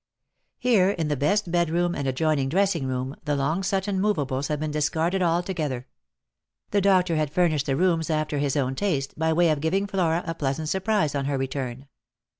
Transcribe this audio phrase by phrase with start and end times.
[0.57, 4.71] Here, in the best bedroom and adjoining dressing room, the Long Sutton movables had been
[4.71, 5.85] discarded altogether.
[6.71, 10.23] The doctor had furnished the rooms after his own taste, by way of giving Flora
[10.25, 11.85] a pleasant surprise on her return.